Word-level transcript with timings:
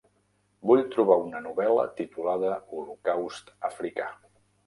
Vull 0.69 0.79
trobar 0.95 1.17
una 1.25 1.41
novel·la 1.47 1.83
titulada 1.99 2.55
Holocaust 2.79 3.53
africà 3.73 4.09